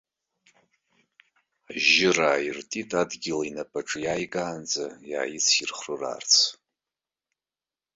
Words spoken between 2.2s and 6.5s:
ааиртит, адгьыл инапаҿы иааигаанӡа иааицирхыраарц.